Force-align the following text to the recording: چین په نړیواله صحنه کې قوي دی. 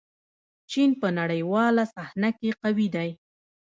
چین 0.71 0.89
په 1.01 1.07
نړیواله 1.19 1.83
صحنه 1.93 2.29
کې 2.39 2.49
قوي 2.61 2.87
دی. 2.95 3.09